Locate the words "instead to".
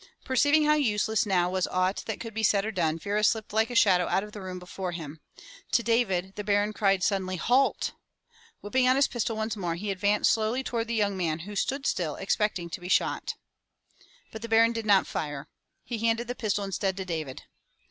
16.63-17.05